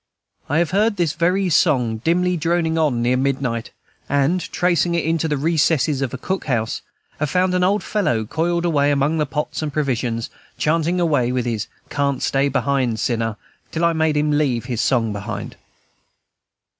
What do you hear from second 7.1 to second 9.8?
have found an old fellow coiled away among the pots and